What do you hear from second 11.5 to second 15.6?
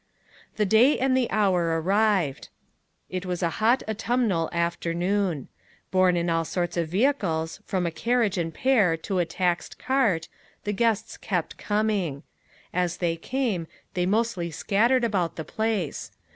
coming. As they came, they mostly scattered about the